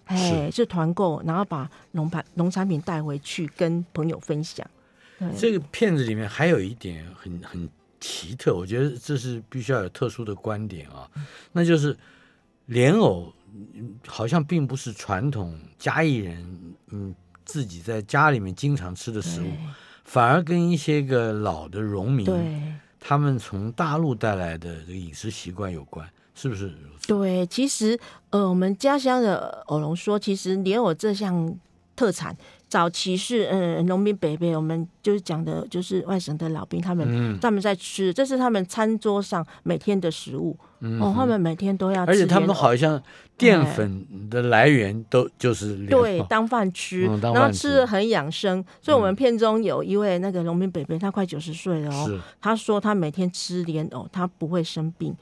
[0.05, 4.65] 哎，就团购，然后把农产农产品带回去跟朋友分享。
[5.17, 11.09] 对这个片子里面还有一点很很奇特，我觉得这是必须要有特殊的观点啊，
[11.51, 11.95] 那就是
[12.65, 13.40] 莲藕嗯
[14.07, 17.13] 好像并不是传统嘉义人嗯
[17.45, 19.47] 自己在家里面经常吃的食物，
[20.05, 22.61] 反而跟一些个老的农民对
[22.99, 26.73] 他们从大陆带来的这个饮食习惯有关，是不是？
[27.07, 31.57] 对，其实呃，我们家乡的偶龙说，其实莲藕这项
[31.95, 32.35] 特产，
[32.71, 37.37] 早期是嗯农民伯伯，我们就是讲的，就是外省的老兵，他们、嗯。
[37.41, 40.57] 他们在吃，这是他们餐桌上每天的食物。
[40.99, 42.99] 哦，他们每天都要吃而且他们好像
[43.37, 48.63] 淀粉的来源都就是对当饭吃，然后吃吃的很养生。
[48.81, 55.17] 所以，我们片中有一位那个农民伯伯，他快九十岁了哦，他说他每天吃莲藕，他不会生病，嗯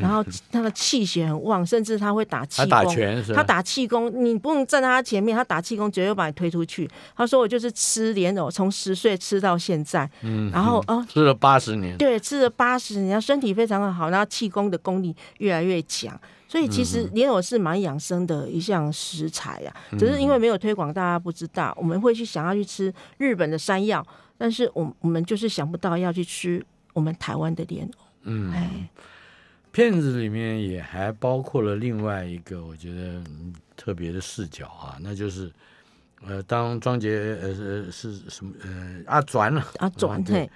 [0.00, 2.94] 然后他的气血很旺，甚至他会打气他打功。
[2.94, 3.36] 拳是吧？
[3.36, 6.88] 他打气功，你不用站在他前面，他打气功绝对会把你推出去。
[7.16, 16.18] 他说我就是吃莲藕，从十岁吃到现在，嗯然后哦，吃了八十年，对，吃了八十年，身体非常的好，然后气功的功力越来越强。
[16.46, 21.76] 所以其嗯实莲藕是蛮养生的一项食材呀、只是因为没有推广，大家不知道。
[21.76, 24.06] 我们会去想要去吃日本的山药，
[24.38, 28.04] 但是我我们就是想不到要去吃我们台湾的莲藕。
[28.22, 28.70] 嗯，哎，
[29.74, 35.50] 片子里面也还包括了另外一个我觉得嗯特别的视角啊，那就是
[36.24, 39.66] 呃，当庄杰呃是是什么呃阿转了。
[39.78, 40.48] 阿，转对，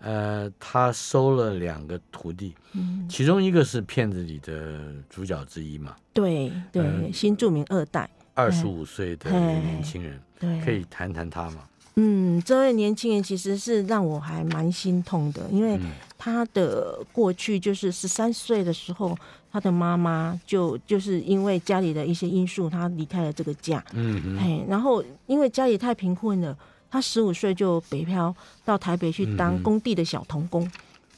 [0.00, 4.80] 呃，他收了两个徒弟，嗯，其中一个是片子里的
[5.10, 11.68] 主角之一嘛，对对，嗯新著名二代，二十五岁的年轻人，对，可以谈谈他吗？
[11.96, 15.90] 嗯，这位年轻人其实是让我还蛮心痛的，因为嗯
[16.24, 19.18] 他的过去就是十三岁的时候，
[19.50, 26.56] 他的妈妈就就是因为家里的一些因素，他离开了这个家，嗯嗯，哎，然后因为家里太贫困了，
[26.88, 28.32] 他十五岁就北漂
[28.64, 30.70] 到台北去嗯当工地的小童工，哎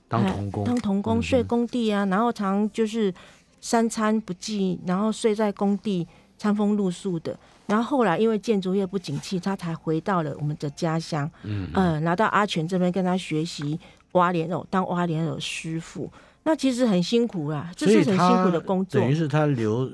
[0.09, 3.13] 当童工，当童工嗯睡工地啊，然后常就是
[3.61, 7.39] 三餐不继，然后睡在工地餐风露宿的。
[7.67, 11.69] 然后后来因为建筑业不景气，他才回到了我们的家乡，嗯。
[11.75, 13.79] 嗯、来到阿全这边跟他学习
[14.15, 16.11] 挖莲藕，当挖莲藕师傅。
[16.43, 19.01] 那其实很辛苦啦，这是很辛苦的工作。
[19.01, 19.11] 等。
[19.11, 19.89] 于是他留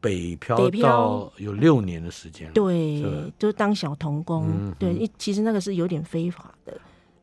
[0.00, 0.88] 北漂北漂。
[0.88, 3.02] 到有六年的时间了，对，
[3.38, 6.72] 就是当小童工，嗯对，一其实那个是有点非法的。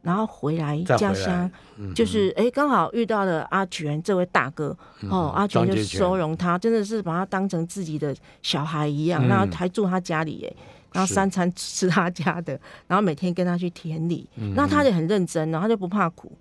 [0.02, 4.76] 然后回来家乡，嗯就是哎，刚好遇到了阿全这位大哥，
[5.10, 9.28] 哦，阿全就收容他，真的是把他当成自己的小孩一样，嗯。
[9.28, 10.56] 然后还住他家里，哎，
[10.94, 16.32] 然后三餐吃他家的， 然后每天跟他去田里，嗯那他也很认真，然后他就不怕苦，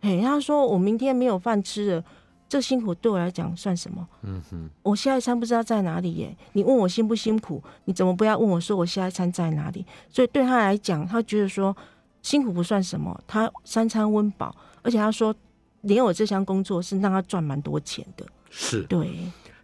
[0.00, 2.04] 哎，他说我明天没有饭吃了，
[2.48, 4.06] 这辛苦对我来讲算什么？
[4.22, 9.84] 嗯哼，我下一餐不知道在哪里耶，你问我辛不辛苦，你怎么不要问我说我下一餐在哪里？
[10.10, 11.76] 所以对他来讲，他觉得说
[12.22, 15.34] 辛苦不算什么，他三餐温饱，而且他说
[15.82, 18.26] 连我这项工作是让他赚蛮多钱的。
[18.50, 18.82] 是。
[18.84, 19.10] 对。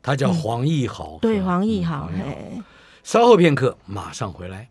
[0.02, 2.24] 他叫黄义豪，对，黄义豪，嗯豪。
[2.24, 2.62] 嘿，
[3.10, 4.70] 稍后片刻，马上回来。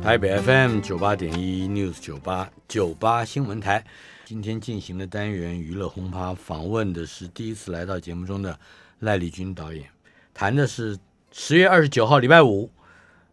[0.00, 3.84] 台北 FM 九八点一 News 九八九八新闻台，
[4.24, 8.56] 今天进行的单元娱乐轰趴，访问的是第一次来到节目中的
[9.00, 9.90] 赖丽君导演，
[10.32, 10.96] 谈的是
[11.32, 12.70] 十月二十九号礼拜五，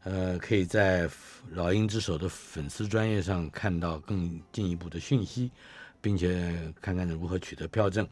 [0.03, 1.07] 呃，可以在
[1.51, 5.51] 老鹰之手的粉丝专业上看到更进一步的讯息，
[6.01, 8.07] 并且看看如何取得票证。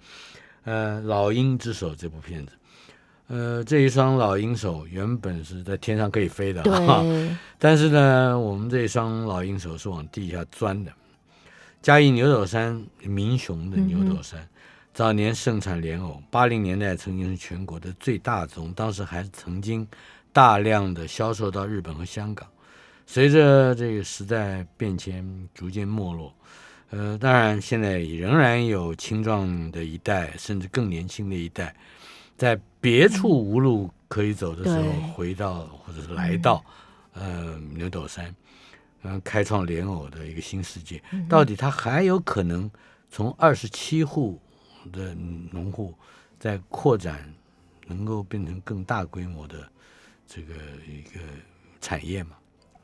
[0.63, 2.54] 呃，《老鹰之手》这部片子，
[3.28, 10.91] 呃，这一双老鹰手原本是在天上可以飞的，哈，对， 但是呢，我们这一双老鹰手是往地下钻的。
[11.82, 14.47] 嘉义牛斗山民雄的牛斗山，
[14.93, 19.88] 早年盛产莲藕，八零年代曾经是全国的最大宗，当时还曾经
[20.32, 22.47] 大量的销售到日本和香港。
[23.08, 26.32] 随着这个时代变迁，逐渐没落。
[26.91, 31.73] 呃，当然，现在仍然有青壮的一代，甚至更年轻的一代，
[32.38, 36.62] 在别处无路可以走的时候，回到或者是来到、
[37.13, 38.36] 呃牛斗山，
[39.04, 41.01] 嗯、开创莲藕的一个新世界。
[41.30, 42.69] 到底它还有可能
[43.10, 44.37] 从二十七户
[44.92, 45.15] 的
[45.50, 45.96] 农户
[46.37, 47.33] 再扩展，
[47.87, 49.65] 能够变成更大规模的
[50.27, 51.21] 这个一个
[51.79, 52.31] 产业吗？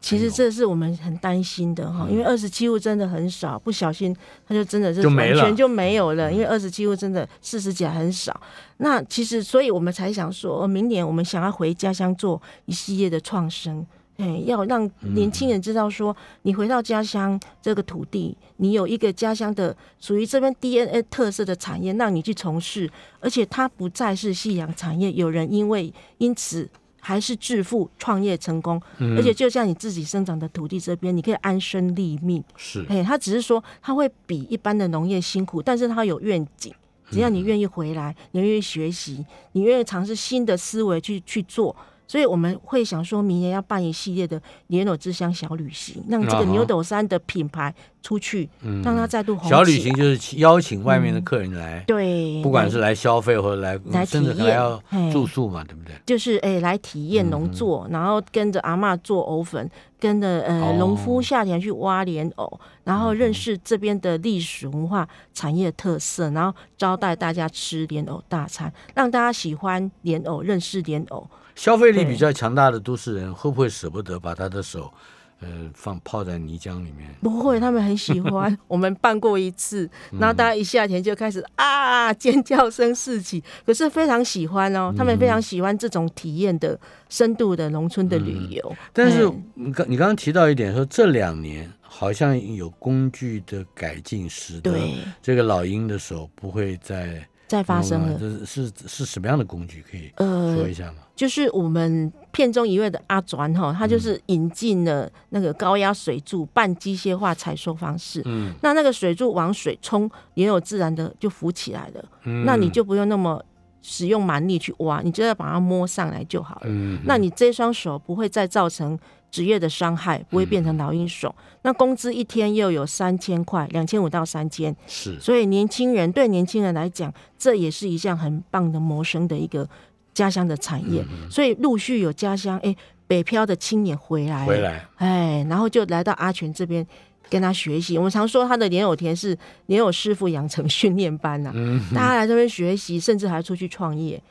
[0.07, 4.15] 其实这是我们很担心的哈，因为二十七户真的很少，不小心
[4.47, 6.31] 它就真的是完全就没有了。
[6.31, 8.39] 因为二十七户真的四十几很少，
[8.77, 13.85] 那其实所以我们才想说，呃明年我们想要回家乡做一系列的创生。
[14.15, 22.89] 哎，要让年轻人知道说，你回到家乡这个土地，你有一个家乡的属于这边 DNA 特色的产业，让你去从事，
[23.19, 26.67] 而且它不再是夕阳产业，有人因为因此
[27.07, 28.81] 还是致富创业成功，
[29.15, 32.43] 而且就像你自己生长的土地这边，你可以安身立命。
[32.57, 36.73] 是哎，他只是说他会比一般的农业辛苦，但是他有愿景。
[37.09, 41.73] 只要你愿意回来，你愿意学习，你愿意尝试新的思维去去做，
[42.07, 48.81] 所以我们会想说明年要办一系列的莲藕之乡小旅行，让这个牛斗山的品牌出去，嗯。
[48.81, 54.81] 让它再度红小旅行就是邀请外面的客人来，对，不管是来消费或者来，来甚至体验还要
[55.11, 55.93] 住宿嘛，对不对？
[56.05, 60.75] 就是哎、来体验农作，然后跟着阿嬷做藕粉，跟着呃哦。
[60.77, 71.27] 农夫夏天去挖莲藕，然后认识这边的历史文化产业特色，然后招待大家吃莲藕大餐，让大家喜欢莲藕，认识莲藕。
[71.57, 74.93] 消费力比较强大的都市人，会不会舍不得把他的手，
[75.41, 77.09] 呃，放泡在泥浆里面？
[77.21, 78.55] 不会，他们很喜欢。
[78.69, 79.89] 我们办过一次，
[80.19, 86.79] 然后大家一下田就开始啊尖叫声四起，可是非常喜欢哦，他们非常喜欢这种体验的
[87.09, 88.75] 深度的农村的旅游。
[88.93, 94.93] 但是哎你刚你刚刚提到一点，说这两年好像有工具的改进，使得对，
[95.23, 98.17] 这个老鹰的手不会再再发生了。
[98.19, 99.83] 这是是是什么样的工具？
[99.89, 100.97] 可以呃，说一下吗？
[101.15, 108.21] 就是我们片中一位的阿转哈，他就是引进了那个高压水柱半机械化采收方式。
[108.25, 112.05] 嗯，那那个水柱往水冲，也有自然的就浮起来了。
[112.25, 113.43] 嗯那你就不用那么
[113.81, 116.65] 使用蛮力去挖，你就要把它摸上来就好了。
[116.65, 118.99] 嗯，那你这双手不会再造成
[119.37, 121.33] 职业的伤害，不会变成老鹰手。
[121.61, 129.69] 那工资一天又有三千块，两千五到三千，是所以年轻人对年轻人来讲，这也是一项很棒的谋生的一个
[130.11, 131.03] 家乡的产业。
[131.03, 132.75] 嗯所以陆续有家乡哎
[133.05, 136.83] 北漂的青年回来，回，来，哎，然后就来到阿全这边。
[137.29, 144.23] 跟他学习，我们常说他的莲藕田是莲藕师傅养成训练班呐、嗯大家来这边学习，甚至还出去创业，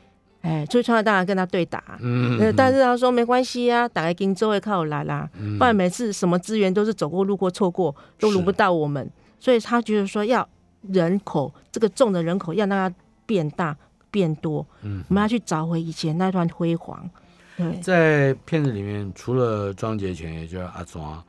[0.47, 5.57] 哎，出去创业当然跟他对打，嗯呃，但是他说没关系啊，打开荆州会靠我来啦，嗯。
[5.57, 10.47] 不然每次什么资源都是走过路过错过，都轮不到我们，所以他觉得说要
[10.89, 12.95] 人口这个重的人口要让它
[13.25, 13.75] 变大
[14.09, 15.03] 变多，嗯。
[15.09, 17.09] 我们要去找回以前那段辉煌，
[17.57, 21.21] 对，在片子里面，除了庄杰权，也就是阿庄，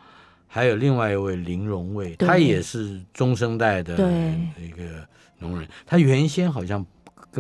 [0.47, 2.29] 还有另外一位林荣卫，对。
[2.29, 4.07] 他也是中生代的对。
[4.63, 5.07] 一个
[5.39, 5.69] 农人。
[5.87, 6.85] 他原先好像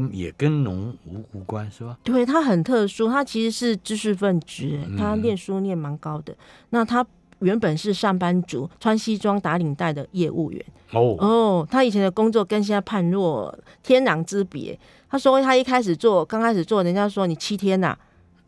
[0.00, 1.98] 跟也跟农无无关，是吧？
[2.02, 6.34] 对他很特殊，他其实是知识分子，他念书念蛮高的，
[6.70, 7.04] 那他。
[7.40, 10.60] 原本是上班族，穿西装打领带的业务员。
[10.90, 14.76] 哦，哦，他以前的工作跟现在判若天壤之别。
[15.08, 17.96] 他说他一开始做，刚开始做，人家说你七天呐、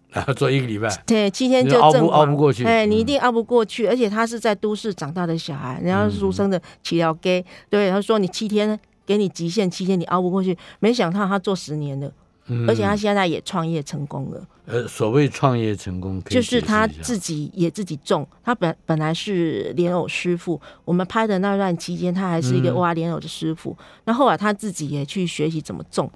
[0.08, 8.76] 然 后做一个礼拜，对，七天就你熬不熬不过去哎，你一嗯定熬不过去，而且他是在都市长大的小孩，人家俗称的起了 gay，对，他说你七天
[9.10, 12.08] 给你极限期间，你熬不过去，没想到他做十年了，
[12.46, 14.46] 嗯而且他现在也创业成功了。
[14.66, 23.76] 呃，所谓创业成功，就是他自己也自己种，他本本来是莲藕师傅，我们拍的那段期间，他还是一个嗯挖莲藕的师傅。
[24.04, 26.08] 那、后来他自己也去学习怎么种，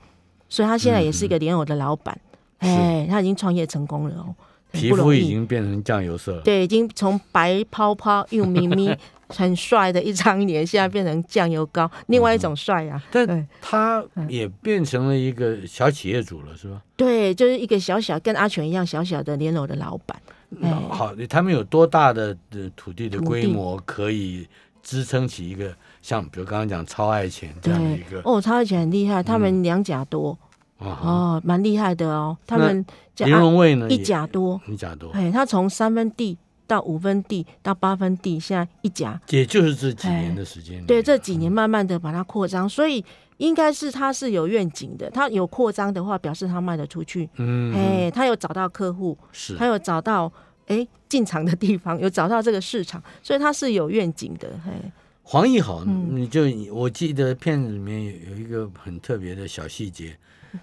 [0.49, 2.16] 所以他现在也是一个莲藕的老板。
[2.59, 4.34] 哎，他已经创业成功了哦，很
[4.75, 5.29] 皮肤已。
[5.35, 6.43] 经变成酱油色了。
[6.43, 8.97] 对，已经从白泡泡又咪咪
[9.29, 13.03] 很帅的一张脸，现在变成酱油膏，另外一种帅啊。
[13.11, 16.81] 但他也变成了一个小企业主了，是吧？
[16.97, 20.20] 对，就是一个小小跟阿全一样小小的莲藕的老板。
[20.62, 24.47] 哎好，他们有多大的的土地的规模可以
[24.83, 30.39] 支撑起一个像，比如刚刚讲超爱钱这样的一个哦，超爱钱很厉害，他们两甲多。
[30.79, 32.37] 哦，蛮厉害的哦。
[32.47, 33.89] 他那们叫林荣卫呢？
[33.89, 39.20] 一甲多，一甲多，哎，他从三分地到五分地到八分地，现在一甲。
[39.31, 40.85] 也就是这几年的时间。
[40.85, 43.05] 对，这几年慢慢的把它扩张，所以
[43.39, 45.11] 应该是他是有愿景的。
[45.11, 47.29] 他有扩张的话，表示他卖得出去。
[47.37, 50.31] 嗯，哎，他有找到客户，是他有找到
[50.66, 54.49] 哎进场的地方， 有找到这个市场，所以他是有愿景的。
[54.66, 60.16] 哎，黄奕豪，嗯你就我记得片子里面有有一个很特别的小细节，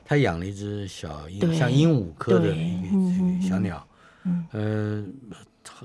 [0.06, 2.56] 他养了一只小鹦，对像鹦鹉科的
[3.42, 3.86] 小鸟，
[4.52, 5.04] 呃，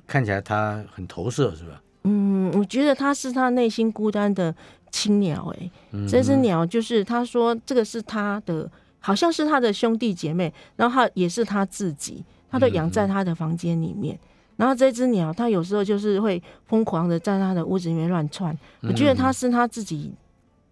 [0.07, 1.83] 看起来它很投射，是吧？
[2.05, 4.55] 嗯，我觉得它是他内心孤单的
[4.91, 5.71] 青鸟、哎。
[5.91, 14.19] 嗯这只鸟就是他说这个是他的，好像是他的兄弟姐妹，然后他也是他自己，他都养在他的房间里面。
[14.57, 18.57] 然后这只鸟，它有时候就是会疯狂的在他的屋子里面乱窜。
[18.81, 20.11] 我觉得它是他自己，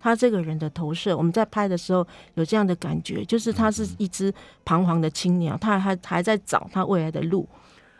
[0.04, 1.16] 他这个人的投射。
[1.16, 4.30] 我们在拍的时候有这样的感觉，就是他是一只
[4.62, 7.48] 彷徨的青鸟，他还还在找他未来的路。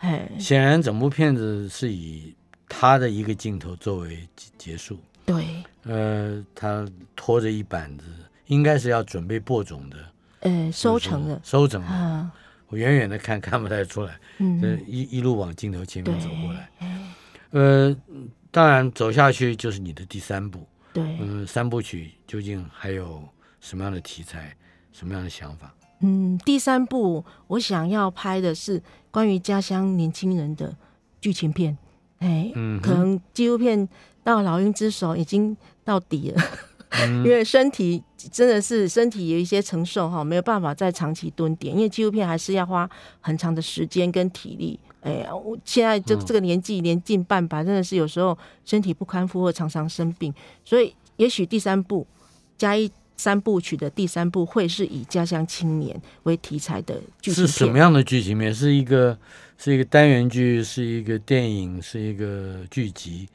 [0.01, 2.37] 哎，显然整部片子是以
[2.69, 4.99] 他的一个镜头作为结结束。
[5.25, 5.47] 对，
[5.85, 6.87] 呃，他
[7.17, 8.05] 拖着一板子，
[8.49, 9.97] 应该是要准备播种的，
[10.41, 11.89] 呃，收成了收成了。
[11.89, 12.31] 啊，
[12.69, 16.69] 我远远的看看不太出来，嗯，一一路往镜头前面走过来。
[17.53, 17.97] 呃，
[18.51, 20.69] 当然走下去就是你的第三部。
[20.95, 23.21] 对，嗯，三部曲究竟还有
[23.61, 24.57] 什么样的题材，
[24.93, 25.75] 什么样的想法？
[26.01, 28.81] 嗯，第三部我想要拍的是
[29.11, 30.77] 关于家乡年轻人的
[31.21, 31.77] 剧情片，
[32.21, 33.89] 哎，嗯可能纪录片
[34.23, 36.43] 到老鹰之手已经到底了，
[36.91, 42.89] 嗯 因为身体真的是身体有一些承受哈，没有办法再长期蹲点，因为纪录片还是要花
[43.21, 44.79] 很长的时间跟体力。
[45.05, 50.33] 哎呀，我现在这嗯这个年纪年近半百，真的是有时候身体不堪负荷，常常生病，
[50.65, 52.07] 所以也许第三部
[52.57, 57.35] 加一三部曲的第三部会是以家乡青年为题材的剧情。
[57.35, 58.53] 是什么样的剧情面？
[58.53, 59.17] 是一个
[59.59, 63.29] 是一个单元剧，是一个电影，是一个剧集、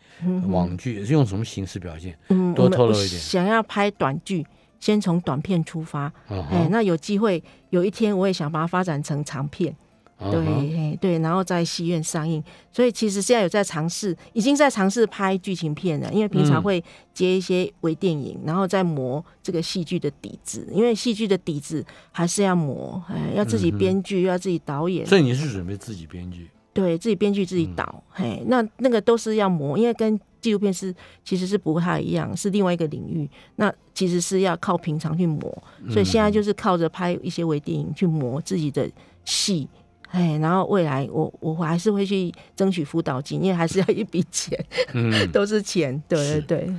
[0.48, 2.18] 网剧，是用什么形式表现？
[2.30, 4.44] 嗯，多透露一点想要拍短剧，
[4.80, 6.12] 先从短片出发。
[6.30, 9.76] 嗯哎，哼，那有机会有一天我也想把它发展成长片。
[10.20, 12.44] 对，对，然后在戏院上映。
[12.74, 16.12] 所以其实现在有在尝试，已经在尝试拍剧情片了。
[16.12, 20.68] 因为平常嗯会接一些微电影，然后再磨这个戏剧的底子。
[20.74, 26.50] 因为戏剧的底子还是要磨，哎，要自己编剧，要自己导演，所以你是准备自己编剧？
[26.74, 28.04] 对自己编剧自己嗯导。
[28.10, 30.94] 嘿，那那个都是要磨，因为跟纪录片是
[31.24, 33.30] 其实是不太一样，是另外一个领域。
[33.56, 38.90] 那其实是要靠平常去磨，所以现在就是靠着拍一些微电影去磨自己的
[39.24, 39.68] 戏。
[40.12, 44.57] 哎，然后未来我我还是会去争取辅导金，因为还是要一笔钱，
[44.93, 46.01] 嗯，都是钱。
[46.07, 46.76] 对对对，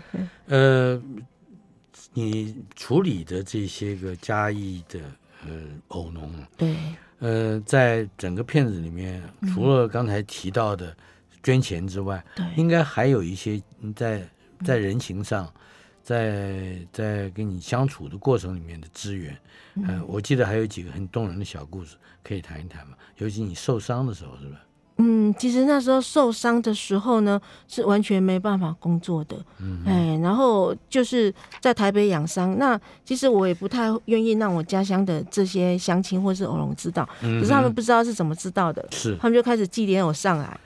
[0.49, 1.03] 呃，
[2.13, 4.99] 你处理的这些个嘉义的
[5.47, 5.51] 呃
[5.89, 6.75] 偶农，对
[7.21, 9.23] 呃，在整个片子里面，
[9.55, 10.97] 除了刚才提到的
[11.43, 14.29] 捐钱之外，对应该还有一些嗯在
[14.65, 15.51] 在人情上，
[16.11, 19.37] 在在跟你相处的过程里面的资源。
[19.87, 21.95] 呃，我记得还有几个很动人的小故事，
[22.25, 22.95] 可以谈一谈嘛？
[23.19, 24.59] 尤其你受伤的时候，是吧？
[24.97, 29.37] 嗯，其实那时候受伤的时候呢，是完全没办法工作的。
[29.61, 32.59] 嗯哎，然后就是在台北养伤。
[32.59, 40.61] 那其实我也不太愿意让我家乡的这些乡亲或是偶龙知道，嗯可是他们不知道是怎么知道的，是他们就开始寄莲藕上来，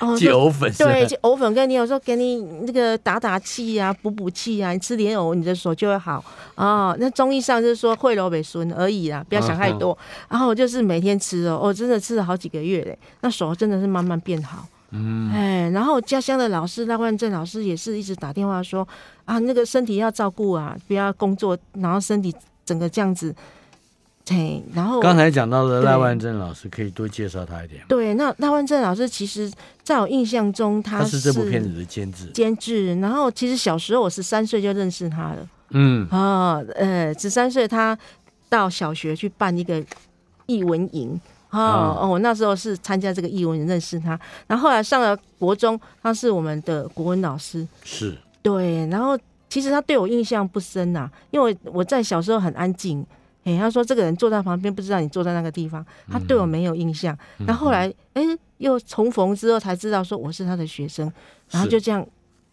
[0.00, 6.96] 哦， 藕粉是吧，对，就藕粉跟莲藕说给你那个打打气啊，补补气啊，你吃莲藕你的手就会好哦。
[6.98, 9.96] 那中医上就是说惠楼北孙而已啦，不要想太多。
[10.28, 14.66] 然后我就是每天吃哦，我、真的吃了好几个月嘞，那手真的是慢慢变好。
[14.90, 18.86] 嗯，哎，然后家乡的老师赖万正老师也是一直打电话说
[19.26, 23.34] 啊，那个身体要照顾啊，不要工作，然后身体整个这样子，
[24.28, 27.86] 嘿，然后刚才讲到的赖对万正老师，可以多介绍他一点吗？
[27.88, 29.50] 对，那赖万正老师其实
[29.82, 32.26] 在我印象中他他是这部片子的监制。
[32.34, 37.98] 监制，然后其实小时候我十三岁就认识他了嗯啊，呃，十三岁他
[38.48, 39.82] 到小学去办一个
[40.46, 41.18] 译文营。
[41.50, 49.18] 哦啊哦，我那时候是参加这个译文营认识他，然后后来上了国中，他是我们的国文老师，是，对，然后
[49.48, 53.02] 其实他对我印象不深呐、因为我在小时候很安静。
[53.48, 57.16] 哎，他说这个人坐在旁边，不知道你坐在那个地方，他对我没有印象。
[57.38, 58.22] 然后后来，哎，
[58.58, 61.10] 又重逢之后才知道说我是他的学生，
[61.50, 62.06] 然后就这样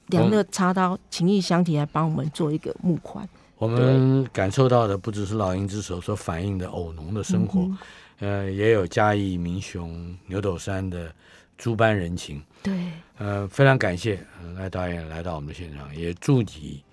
[0.08, 3.28] 两肋插刀，情义相挺，来帮我们做一个募款。
[3.58, 7.78] 我们感受到的不只是老鹰之手所反映的偶农的生活，嗯
[8.20, 11.14] 呃，也有嘉义民雄牛斗山的
[11.58, 12.41] 诸般人情。
[12.64, 12.74] 对，
[13.18, 16.84] 呃，非常感谢呃赖导演来到我们的现场，也祝你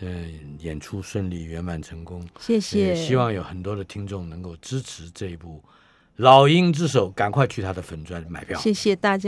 [0.00, 0.26] 呃
[0.58, 2.26] 演出顺利圆满成功。
[2.38, 2.78] 谢谢。
[2.78, 5.62] 也希望有很多的听众能够支持这一部
[6.16, 8.58] 《老鹰之手》，赶快去他的粉专买票。
[8.58, 9.18] 谢谢大家。